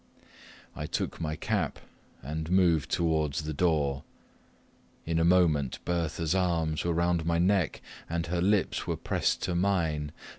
I 0.75 0.87
took 0.87 1.21
my 1.21 1.35
cap 1.35 1.77
and 2.23 2.49
moved 2.49 2.89
towards 2.89 3.43
the 3.43 3.53
door; 3.53 4.03
in 5.05 5.19
a 5.19 5.23
moment 5.23 5.77
Bertha's 5.85 6.33
arms 6.33 6.83
were 6.83 6.91
round 6.93 7.23
my 7.23 7.37
neck, 7.37 7.83
and 8.09 8.25
her 8.25 8.41
lips 8.41 8.87
were 8.87 8.97
pressed 8.97 9.43
to 9.43 9.53
mine. 9.53 10.11